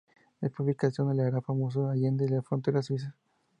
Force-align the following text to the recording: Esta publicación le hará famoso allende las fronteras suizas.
Esta 0.41 0.57
publicación 0.57 1.15
le 1.15 1.21
hará 1.21 1.41
famoso 1.41 1.87
allende 1.87 2.27
las 2.27 2.43
fronteras 2.43 2.87
suizas. 2.87 3.13